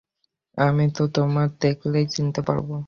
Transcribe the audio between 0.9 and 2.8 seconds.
তো তোমায় দেখলেই চিনতে পারবো।